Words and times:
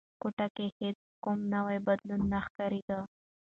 کوټه 0.21 0.47
کې 0.55 0.65
هیڅ 0.79 0.97
کوم 1.23 1.39
نوی 1.53 1.77
بدلون 1.87 2.21
نه 2.31 2.39
ښکارېده. 2.45 2.99